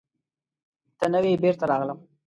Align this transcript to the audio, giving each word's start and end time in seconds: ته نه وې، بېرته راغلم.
ته 0.99 1.05
نه 1.13 1.19
وې، 1.23 1.33
بېرته 1.43 1.65
راغلم. 1.71 1.99